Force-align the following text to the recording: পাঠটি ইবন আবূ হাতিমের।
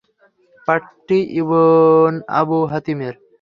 পাঠটি 0.67 1.17
ইবন 1.39 2.11
আবূ 2.39 2.59
হাতিমের। 2.71 3.13